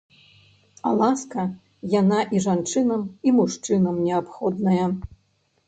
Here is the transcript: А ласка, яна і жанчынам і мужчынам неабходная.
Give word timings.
А 0.87 0.93
ласка, 1.01 1.43
яна 1.99 2.19
і 2.37 2.41
жанчынам 2.47 3.05
і 3.29 3.37
мужчынам 3.39 4.03
неабходная. 4.09 4.85